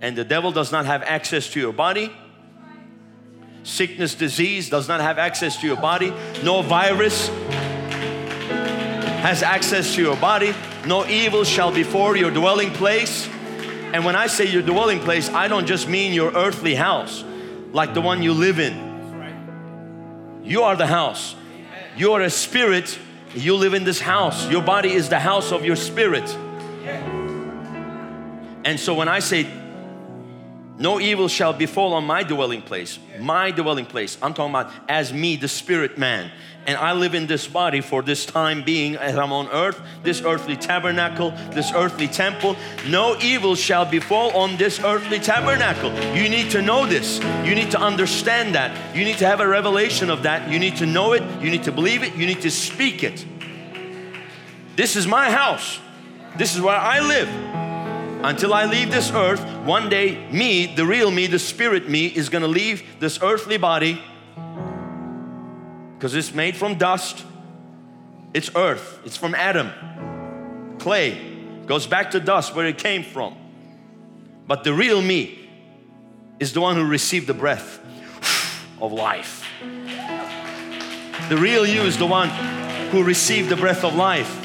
And 0.00 0.16
the 0.16 0.24
devil 0.24 0.50
does 0.50 0.72
not 0.72 0.86
have 0.86 1.02
access 1.04 1.48
to 1.50 1.60
your 1.60 1.72
body. 1.72 2.12
Sickness, 3.64 4.14
disease 4.14 4.68
does 4.68 4.88
not 4.88 5.00
have 5.00 5.18
access 5.18 5.60
to 5.60 5.66
your 5.66 5.76
body. 5.76 6.12
No 6.42 6.62
virus 6.62 7.28
has 9.22 9.42
access 9.42 9.94
to 9.94 10.02
your 10.02 10.16
body. 10.16 10.52
No 10.84 11.06
evil 11.06 11.44
shall 11.44 11.70
be 11.70 11.84
before 11.84 12.16
your 12.16 12.30
dwelling 12.32 12.72
place. 12.72 13.28
And 13.92 14.04
when 14.04 14.16
I 14.16 14.26
say 14.26 14.50
your 14.50 14.62
dwelling 14.62 14.98
place, 14.98 15.28
I 15.28 15.46
don't 15.46 15.66
just 15.66 15.88
mean 15.88 16.12
your 16.12 16.32
earthly 16.32 16.74
house, 16.74 17.22
like 17.72 17.94
the 17.94 18.00
one 18.00 18.22
you 18.22 18.32
live 18.32 18.58
in. 18.58 20.42
You 20.42 20.62
are 20.62 20.74
the 20.74 20.88
house. 20.88 21.36
You 21.96 22.12
are 22.14 22.22
a 22.22 22.30
spirit. 22.30 22.98
You 23.34 23.54
live 23.54 23.74
in 23.74 23.84
this 23.84 24.00
house. 24.00 24.48
Your 24.50 24.62
body 24.62 24.92
is 24.92 25.08
the 25.08 25.20
house 25.20 25.52
of 25.52 25.64
your 25.64 25.76
spirit. 25.76 26.28
And 28.64 28.80
so 28.80 28.94
when 28.94 29.08
I 29.08 29.20
say, 29.20 29.46
no 30.78 31.00
evil 31.00 31.28
shall 31.28 31.52
befall 31.52 31.94
on 31.94 32.04
my 32.04 32.22
dwelling 32.22 32.62
place, 32.62 32.98
my 33.18 33.50
dwelling 33.50 33.86
place, 33.86 34.18
I'm 34.22 34.34
talking 34.34 34.50
about 34.52 34.72
as 34.88 35.12
me, 35.12 35.36
the 35.36 35.48
spirit 35.48 35.98
man 35.98 36.30
and 36.66 36.76
I 36.76 36.92
live 36.92 37.14
in 37.14 37.26
this 37.26 37.48
body 37.48 37.80
for 37.80 38.02
this 38.02 38.24
time 38.24 38.62
being 38.62 38.96
as 38.96 39.16
I'm 39.16 39.32
on 39.32 39.48
earth, 39.48 39.80
this 40.02 40.22
earthly 40.22 40.56
tabernacle, 40.56 41.32
this 41.50 41.72
earthly 41.72 42.06
temple. 42.06 42.56
No 42.86 43.16
evil 43.20 43.54
shall 43.56 43.84
befall 43.84 44.30
on 44.36 44.56
this 44.56 44.78
earthly 44.80 45.18
tabernacle. 45.18 45.92
You 46.14 46.28
need 46.28 46.50
to 46.52 46.62
know 46.62 46.86
this. 46.86 47.18
You 47.44 47.54
need 47.54 47.72
to 47.72 47.80
understand 47.80 48.54
that. 48.54 48.96
You 48.96 49.04
need 49.04 49.18
to 49.18 49.26
have 49.26 49.40
a 49.40 49.48
revelation 49.48 50.08
of 50.08 50.22
that. 50.22 50.50
You 50.50 50.58
need 50.58 50.76
to 50.76 50.86
know 50.86 51.14
it. 51.14 51.22
You 51.42 51.50
need 51.50 51.64
to 51.64 51.72
believe 51.72 52.04
it. 52.04 52.14
You 52.14 52.26
need 52.26 52.42
to 52.42 52.50
speak 52.50 53.02
it. 53.02 53.24
This 54.76 54.94
is 54.94 55.06
my 55.06 55.30
house. 55.30 55.80
This 56.38 56.54
is 56.54 56.60
where 56.60 56.76
I 56.76 57.00
live. 57.00 57.61
Until 58.24 58.54
I 58.54 58.66
leave 58.66 58.92
this 58.92 59.10
earth, 59.10 59.44
one 59.64 59.88
day, 59.88 60.30
me, 60.30 60.72
the 60.74 60.86
real 60.86 61.10
me, 61.10 61.26
the 61.26 61.40
spirit 61.40 61.88
me, 61.88 62.06
is 62.06 62.28
gonna 62.28 62.46
leave 62.46 62.84
this 63.00 63.20
earthly 63.20 63.56
body 63.56 64.00
because 65.96 66.14
it's 66.14 66.32
made 66.32 66.56
from 66.56 66.78
dust. 66.78 67.24
It's 68.32 68.48
earth, 68.54 69.00
it's 69.04 69.16
from 69.16 69.34
Adam, 69.34 69.70
clay, 70.78 71.20
goes 71.66 71.86
back 71.86 72.12
to 72.12 72.20
dust 72.20 72.54
where 72.54 72.66
it 72.66 72.78
came 72.78 73.02
from. 73.02 73.36
But 74.46 74.62
the 74.62 74.72
real 74.72 75.02
me 75.02 75.50
is 76.38 76.52
the 76.52 76.60
one 76.60 76.76
who 76.76 76.84
received 76.84 77.26
the 77.26 77.34
breath 77.34 77.80
of 78.80 78.92
life. 78.92 79.44
The 81.28 81.36
real 81.36 81.66
you 81.66 81.82
is 81.82 81.98
the 81.98 82.06
one 82.06 82.28
who 82.90 83.02
received 83.02 83.48
the 83.48 83.56
breath 83.56 83.84
of 83.84 83.96
life. 83.96 84.38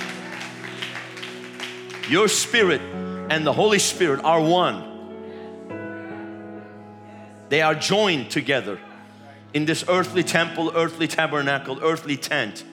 Your 2.10 2.28
spirit 2.28 2.82
and 3.30 3.46
the 3.46 3.54
Holy 3.54 3.80
Spirit 3.80 4.24
are 4.24 4.42
one. 4.42 4.96
They 7.50 7.62
are 7.62 7.76
joined 7.76 8.30
together 8.30 8.80
in 9.54 9.66
this 9.66 9.86
earthly 9.88 10.24
temple, 10.24 10.72
earthly 10.76 11.08
tabernacle, 11.08 11.80
earthly 11.82 12.18
tent. 12.18 12.64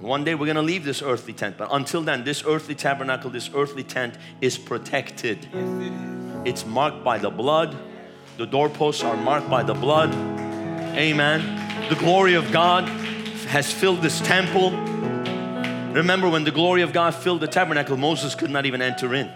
One 0.00 0.22
day 0.22 0.34
we're 0.34 0.46
going 0.46 0.56
to 0.56 0.62
leave 0.62 0.84
this 0.84 1.02
earthly 1.02 1.32
tent, 1.32 1.56
but 1.56 1.68
until 1.72 2.02
then, 2.02 2.24
this 2.24 2.44
earthly 2.46 2.74
tabernacle, 2.74 3.30
this 3.30 3.50
earthly 3.54 3.84
tent 3.84 4.16
is 4.40 4.58
protected. 4.58 5.48
It's 6.44 6.66
marked 6.66 7.02
by 7.02 7.18
the 7.18 7.30
blood. 7.30 7.74
The 8.36 8.46
doorposts 8.46 9.02
are 9.02 9.16
marked 9.16 9.48
by 9.48 9.62
the 9.62 9.74
blood. 9.74 10.12
Amen. 10.94 11.88
The 11.88 11.96
glory 11.96 12.34
of 12.34 12.52
God 12.52 12.88
has 13.48 13.72
filled 13.72 14.02
this 14.02 14.20
temple. 14.20 14.70
Remember 15.94 16.28
when 16.28 16.42
the 16.42 16.50
glory 16.50 16.82
of 16.82 16.92
God 16.92 17.14
filled 17.14 17.40
the 17.40 17.46
tabernacle, 17.46 17.96
Moses 17.96 18.34
could 18.34 18.50
not 18.50 18.66
even 18.66 18.82
enter 18.82 19.14
in. 19.14 19.30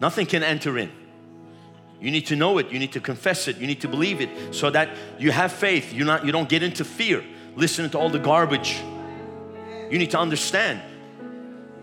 Nothing 0.00 0.24
can 0.24 0.42
enter 0.42 0.78
in. 0.78 0.90
You 2.00 2.10
need 2.10 2.26
to 2.28 2.36
know 2.36 2.56
it, 2.56 2.70
you 2.70 2.78
need 2.78 2.92
to 2.92 3.00
confess 3.00 3.46
it, 3.46 3.58
you 3.58 3.66
need 3.66 3.82
to 3.82 3.88
believe 3.88 4.22
it 4.22 4.54
so 4.54 4.70
that 4.70 4.96
you 5.18 5.32
have 5.32 5.52
faith. 5.52 5.92
You're 5.92 6.06
not, 6.06 6.24
you 6.24 6.32
don't 6.32 6.48
get 6.48 6.62
into 6.62 6.82
fear, 6.82 7.22
listening 7.56 7.90
to 7.90 7.98
all 7.98 8.08
the 8.08 8.18
garbage. 8.18 8.80
You 9.90 9.98
need 9.98 10.12
to 10.12 10.18
understand 10.18 10.80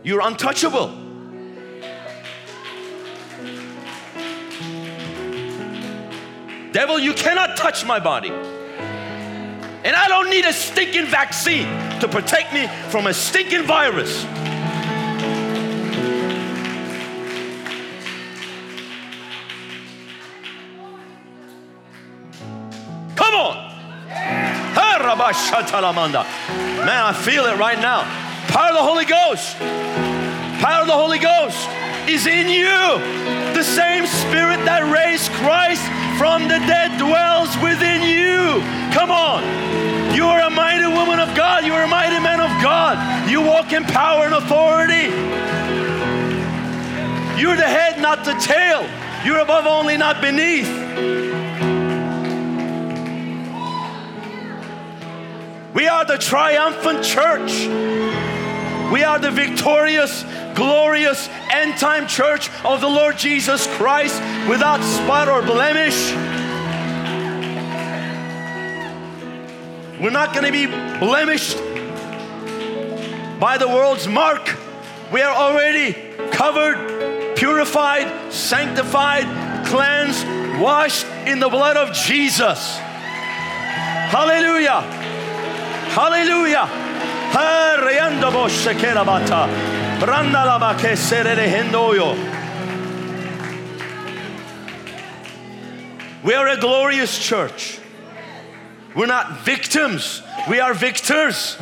you're 0.01 0.21
untouchable. 0.21 0.87
Devil, 6.71 6.97
you 6.97 7.13
cannot 7.13 7.57
touch 7.57 7.85
my 7.85 7.99
body. 7.99 8.31
And 9.87 9.95
I 9.95 10.09
don't 10.09 10.29
need 10.29 10.43
a 10.43 10.51
stinking 10.51 11.05
vaccine 11.05 11.65
to 12.01 12.09
protect 12.09 12.53
me 12.53 12.67
from 12.89 13.07
a 13.07 13.13
stinking 13.13 13.63
virus. 13.63 14.25
Come 23.15 23.33
on. 23.33 23.71
Man, 26.85 27.05
I 27.05 27.13
feel 27.13 27.45
it 27.45 27.57
right 27.57 27.79
now. 27.79 28.03
Power 28.49 28.71
of 28.71 28.75
the 28.75 28.83
Holy 28.83 29.05
Ghost. 29.05 29.55
Power 30.59 30.81
of 30.81 30.87
the 30.87 30.99
Holy 30.99 31.19
Ghost 31.19 31.65
is 32.09 32.27
in 32.27 32.49
you. 32.49 32.67
The 33.55 33.63
same 33.63 34.05
spirit 34.05 34.65
that 34.65 34.83
raised 34.91 35.31
Christ 35.31 35.81
from 36.19 36.49
the 36.49 36.59
dead 36.67 36.99
dwells 36.99 37.55
within 37.63 38.03
you. 38.03 38.56
You 43.37 43.43
walk 43.43 43.71
in 43.71 43.83
power 43.83 44.25
and 44.25 44.33
authority. 44.33 45.13
You're 47.39 47.55
the 47.55 47.61
head, 47.61 48.01
not 48.01 48.25
the 48.25 48.33
tail. 48.33 48.81
You're 49.23 49.37
above 49.37 49.67
only, 49.67 49.95
not 49.95 50.23
beneath. 50.23 50.67
We 55.75 55.87
are 55.87 56.03
the 56.03 56.17
triumphant 56.17 57.03
church. 57.03 57.67
We 58.91 59.03
are 59.03 59.19
the 59.19 59.29
victorious, 59.29 60.23
glorious 60.55 61.29
end 61.53 61.77
time 61.77 62.07
church 62.07 62.49
of 62.65 62.81
the 62.81 62.89
Lord 62.89 63.19
Jesus 63.19 63.67
Christ 63.75 64.19
without 64.49 64.81
spot 64.81 65.29
or 65.29 65.43
blemish. 65.43 66.11
We're 70.01 70.09
not 70.09 70.33
going 70.33 70.45
to 70.45 70.51
be 70.51 70.65
blemished 70.65 71.66
by 73.39 73.57
the 73.57 73.67
world's 73.67 74.07
mark. 74.07 74.55
We 75.11 75.21
are 75.21 75.35
already 75.35 75.93
covered, 76.31 77.35
purified, 77.37 78.31
sanctified, 78.33 79.25
cleansed, 79.67 80.25
washed 80.59 81.05
in 81.25 81.39
the 81.39 81.49
blood 81.49 81.77
of 81.77 81.93
Jesus. 81.93 82.77
Hallelujah. 84.09 84.81
Hallelujah. 85.91 86.67
We 96.23 96.33
are 96.33 96.47
a 96.47 96.59
glorious 96.59 97.17
church. 97.17 97.79
We're 98.95 99.05
not 99.05 99.41
victims, 99.41 100.21
we 100.49 100.59
are 100.59 100.73
victors. 100.73 101.57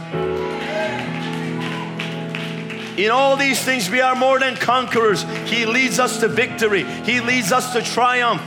In 2.98 3.12
all 3.12 3.36
these 3.36 3.62
things, 3.62 3.90
we 3.90 4.02
are 4.02 4.16
more 4.16 4.40
than 4.40 4.56
conquerors. 4.56 5.24
He 5.46 5.66
leads 5.66 6.00
us 6.00 6.20
to 6.22 6.28
victory, 6.28 6.84
He 6.84 7.20
leads 7.22 7.52
us 7.52 7.74
to 7.74 7.82
triumph. 7.82 8.42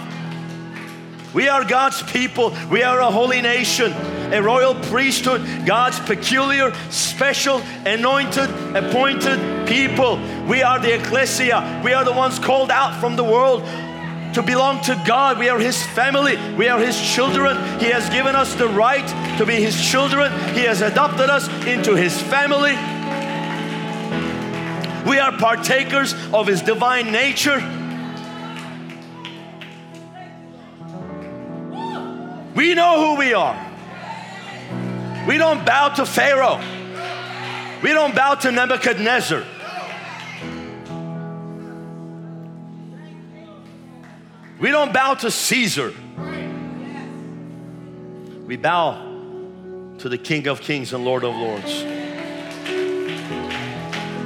We 1.34 1.46
are 1.48 1.62
God's 1.62 2.02
people, 2.04 2.56
we 2.70 2.82
are 2.82 3.00
a 3.00 3.10
holy 3.10 3.42
nation, 3.42 3.92
a 4.32 4.42
royal 4.42 4.74
priesthood, 4.74 5.66
God's 5.66 6.00
peculiar, 6.00 6.72
special, 6.90 7.58
anointed, 7.84 8.48
appointed 8.74 9.68
people. 9.68 10.16
We 10.48 10.62
are 10.62 10.80
the 10.80 10.94
ecclesia, 10.94 11.82
we 11.84 11.92
are 11.92 12.04
the 12.04 12.12
ones 12.12 12.38
called 12.38 12.70
out 12.70 12.98
from 12.98 13.16
the 13.16 13.24
world 13.24 13.62
to 14.34 14.42
belong 14.42 14.80
to 14.82 15.00
God. 15.06 15.38
We 15.38 15.50
are 15.50 15.58
His 15.58 15.82
family, 15.88 16.36
we 16.56 16.68
are 16.68 16.80
His 16.80 16.98
children. 16.98 17.56
He 17.78 17.86
has 17.86 18.08
given 18.08 18.34
us 18.34 18.54
the 18.54 18.68
right 18.68 19.06
to 19.36 19.44
be 19.44 19.56
His 19.56 19.78
children, 19.78 20.32
He 20.54 20.62
has 20.62 20.80
adopted 20.80 21.28
us 21.28 21.46
into 21.66 21.94
His 21.94 22.18
family. 22.20 22.76
We 25.08 25.18
are 25.18 25.32
partakers 25.32 26.14
of 26.34 26.46
His 26.46 26.60
divine 26.60 27.10
nature. 27.10 27.58
We 32.54 32.74
know 32.74 33.14
who 33.14 33.16
we 33.16 33.32
are. 33.32 33.56
We 35.26 35.38
don't 35.38 35.64
bow 35.64 35.88
to 35.96 36.04
Pharaoh. 36.04 36.60
We 37.82 37.92
don't 37.92 38.14
bow 38.14 38.34
to 38.34 38.52
Nebuchadnezzar. 38.52 39.44
We 44.60 44.70
don't 44.70 44.92
bow 44.92 45.14
to 45.14 45.30
Caesar. 45.30 45.94
We 48.46 48.56
bow 48.56 49.94
to 49.98 50.08
the 50.08 50.18
King 50.18 50.48
of 50.48 50.60
Kings 50.60 50.92
and 50.92 51.04
Lord 51.04 51.24
of 51.24 51.34
Lords. 51.34 51.97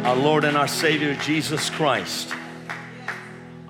Our 0.04 0.16
Lord 0.16 0.44
and 0.44 0.56
our 0.56 0.68
Savior 0.68 1.14
Jesus 1.14 1.70
Christ. 1.70 2.34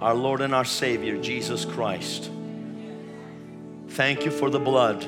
Our 0.00 0.14
Lord 0.14 0.40
and 0.40 0.54
our 0.54 0.64
Savior 0.64 1.20
Jesus 1.20 1.64
Christ. 1.64 2.30
Thank 3.88 4.24
you 4.24 4.30
for 4.30 4.50
the 4.50 4.60
blood. 4.60 5.06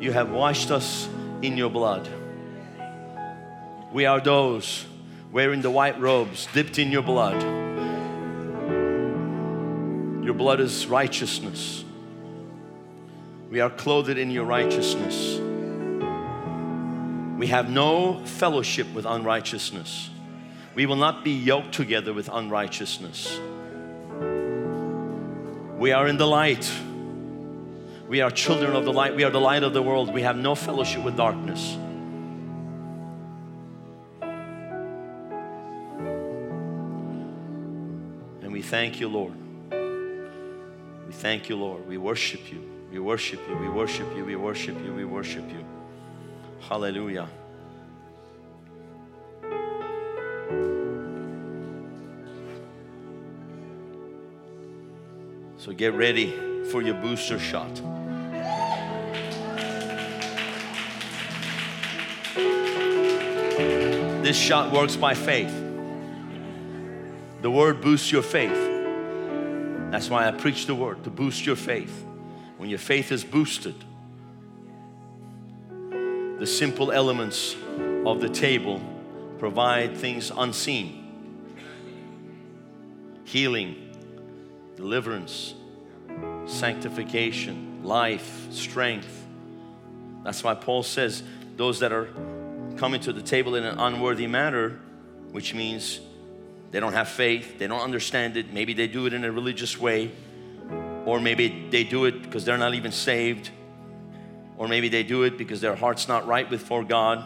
You 0.00 0.12
have 0.12 0.30
washed 0.30 0.70
us 0.70 1.08
in 1.42 1.56
your 1.56 1.70
blood. 1.70 2.08
We 3.92 4.06
are 4.06 4.20
those 4.20 4.86
wearing 5.32 5.62
the 5.62 5.70
white 5.70 6.00
robes 6.00 6.48
dipped 6.52 6.78
in 6.78 6.90
your 6.90 7.02
blood 7.02 7.64
your 10.24 10.32
blood 10.32 10.58
is 10.58 10.86
righteousness. 10.86 11.84
We 13.50 13.60
are 13.60 13.68
clothed 13.68 14.16
in 14.16 14.30
your 14.30 14.44
righteousness. 14.44 15.38
We 17.36 17.48
have 17.48 17.68
no 17.68 18.24
fellowship 18.24 18.92
with 18.94 19.06
unrighteousness. 19.06 20.10
We 20.74 20.86
will 20.86 20.96
not 20.96 21.24
be 21.24 21.32
yoked 21.32 21.72
together 21.72 22.12
with 22.12 22.28
unrighteousness. 22.32 23.38
We 25.78 25.92
are 25.92 26.06
in 26.06 26.16
the 26.16 26.26
light. 26.26 26.70
We 28.08 28.20
are 28.20 28.30
children 28.30 28.76
of 28.76 28.84
the 28.84 28.92
light. 28.92 29.16
We 29.16 29.24
are 29.24 29.30
the 29.30 29.40
light 29.40 29.62
of 29.62 29.72
the 29.72 29.82
world. 29.82 30.12
We 30.12 30.22
have 30.22 30.36
no 30.36 30.54
fellowship 30.54 31.02
with 31.02 31.16
darkness. 31.16 31.76
And 38.42 38.52
we 38.52 38.62
thank 38.62 39.00
you, 39.00 39.08
Lord 39.08 39.34
We 41.06 41.12
thank 41.12 41.48
you, 41.48 41.56
Lord. 41.56 41.86
We 41.86 41.98
worship 41.98 42.52
you. 42.52 42.60
We 42.92 42.98
worship 43.00 43.40
you. 43.48 43.56
We 43.56 43.68
worship 43.68 44.08
you. 44.16 44.24
We 44.24 44.36
worship 44.36 44.76
you. 44.84 44.92
We 44.92 45.04
worship 45.04 45.48
you. 45.50 45.64
Hallelujah. 46.68 47.28
So 55.58 55.72
get 55.72 55.94
ready 55.94 56.30
for 56.70 56.82
your 56.82 56.94
booster 56.94 57.38
shot. 57.38 57.74
This 64.22 64.36
shot 64.36 64.72
works 64.72 64.96
by 64.96 65.14
faith. 65.14 65.52
The 67.42 67.50
word 67.50 67.82
boosts 67.82 68.10
your 68.10 68.22
faith. 68.22 68.50
That's 69.90 70.08
why 70.08 70.26
I 70.26 70.32
preach 70.32 70.66
the 70.66 70.74
word 70.74 71.04
to 71.04 71.10
boost 71.10 71.44
your 71.44 71.56
faith. 71.56 72.04
When 72.56 72.70
your 72.70 72.78
faith 72.78 73.12
is 73.12 73.22
boosted, 73.22 73.74
the 76.44 76.50
simple 76.50 76.92
elements 76.92 77.56
of 78.04 78.20
the 78.20 78.28
table 78.28 78.78
provide 79.38 79.96
things 79.96 80.30
unseen. 80.30 81.56
Healing, 83.24 83.96
deliverance, 84.76 85.54
sanctification, 86.44 87.80
life, 87.82 88.46
strength. 88.50 89.24
That's 90.22 90.44
why 90.44 90.54
Paul 90.54 90.82
says 90.82 91.22
those 91.56 91.80
that 91.80 91.92
are 91.92 92.10
coming 92.76 93.00
to 93.00 93.14
the 93.14 93.22
table 93.22 93.54
in 93.54 93.64
an 93.64 93.78
unworthy 93.78 94.26
manner, 94.26 94.78
which 95.30 95.54
means 95.54 95.98
they 96.72 96.78
don't 96.78 96.92
have 96.92 97.08
faith, 97.08 97.58
they 97.58 97.68
don't 97.68 97.80
understand 97.80 98.36
it, 98.36 98.52
maybe 98.52 98.74
they 98.74 98.86
do 98.86 99.06
it 99.06 99.14
in 99.14 99.24
a 99.24 99.32
religious 99.32 99.80
way, 99.80 100.10
or 101.06 101.20
maybe 101.20 101.68
they 101.70 101.84
do 101.84 102.04
it 102.04 102.20
because 102.20 102.44
they're 102.44 102.58
not 102.58 102.74
even 102.74 102.92
saved, 102.92 103.48
or 104.56 104.68
maybe 104.68 104.88
they 104.88 105.02
do 105.02 105.24
it 105.24 105.36
because 105.36 105.60
their 105.60 105.74
heart's 105.74 106.08
not 106.08 106.26
right 106.26 106.48
before 106.48 106.84
God. 106.84 107.24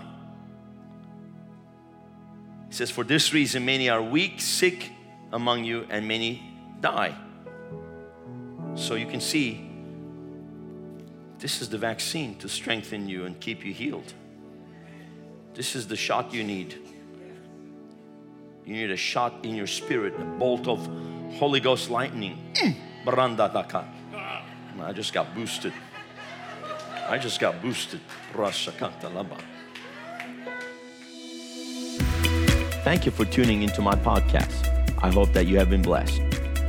He 2.69 2.75
says, 2.75 2.91
For 2.91 3.05
this 3.05 3.33
reason, 3.33 3.65
many 3.65 3.89
are 3.89 4.03
weak, 4.03 4.41
sick 4.41 4.93
among 5.33 5.65
you, 5.65 5.87
and 5.91 6.07
many 6.07 6.43
die. 6.81 7.15
So 8.75 8.95
you 8.95 9.07
can 9.07 9.21
see 9.21 9.69
this 11.39 11.63
is 11.63 11.69
the 11.69 11.79
vaccine 11.79 12.37
to 12.39 12.49
strengthen 12.49 13.09
you 13.09 13.25
and 13.25 13.39
keep 13.39 13.65
you 13.65 13.73
healed. 13.73 14.13
This 15.55 15.75
is 15.75 15.89
the 15.89 15.97
shot 15.97 16.33
you 16.33 16.45
need. 16.45 16.79
You 18.65 18.75
need 18.75 18.91
a 18.91 18.97
shot 18.97 19.45
in 19.45 19.55
your 19.55 19.67
spirit, 19.67 20.15
a 20.19 20.25
bolt 20.25 20.69
of 20.69 20.87
Holy 21.39 21.61
Ghost 21.61 21.91
lightning. 21.91 22.53
Mm. 22.55 22.75
I 24.81 24.93
just 24.93 25.13
got 25.13 25.35
boosted. 25.35 25.73
I 27.09 27.17
just 27.19 27.41
got 27.41 27.61
boosted. 27.63 28.01
Thank 32.85 33.07
you 33.07 33.13
for 33.13 33.25
tuning 33.25 33.63
into 33.63 33.81
my 33.81 33.95
podcast. 33.95 34.69
I 35.03 35.11
hope 35.11 35.33
that 35.33 35.47
you 35.47 35.59
have 35.59 35.71
been 35.71 35.83
blessed. 35.83 36.21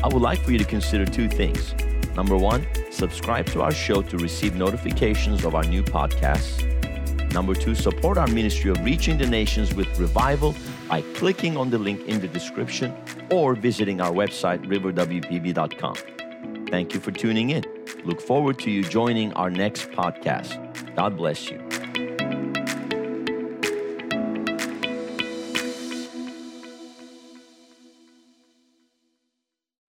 I 0.04 0.08
would 0.08 0.22
like 0.22 0.40
for 0.40 0.52
you 0.52 0.58
to 0.58 0.66
consider 0.66 1.06
two 1.06 1.28
things. 1.28 1.74
Number 2.16 2.38
one, 2.38 2.66
subscribe 2.92 3.48
to 3.48 3.62
our 3.62 3.72
show 3.72 4.02
to 4.02 4.18
receive 4.18 4.56
notifications 4.56 5.44
of 5.46 5.56
our 5.56 5.64
new 5.64 5.84
podcasts. 5.84 6.66
Number 7.34 7.54
two, 7.54 7.76
support 7.76 8.18
our 8.18 8.28
ministry 8.28 8.72
of 8.72 8.84
reaching 8.84 9.18
the 9.18 9.28
nations 9.28 9.74
with 9.74 9.88
revival 10.00 10.56
by 10.88 11.02
clicking 11.16 11.58
on 11.58 11.70
the 11.70 11.78
link 11.78 12.02
in 12.08 12.20
the 12.20 12.28
description 12.28 12.96
or 13.30 13.56
visiting 13.56 14.02
our 14.02 14.12
website, 14.12 14.66
riverwpb.com. 14.66 15.96
Thank 16.68 16.94
you 16.94 17.00
for 17.00 17.12
tuning 17.12 17.52
in. 17.52 17.79
Look 18.06 18.22
forward 18.22 18.60
to 18.60 18.72
you 18.72 18.84
joining 18.84 19.34
our 19.34 19.50
next 19.50 19.92
podcast. 19.92 20.96
God 20.96 21.18
bless 21.18 21.50
you. 21.50 21.79